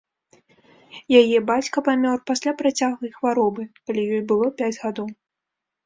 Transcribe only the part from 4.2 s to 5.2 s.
было пяць гадоў.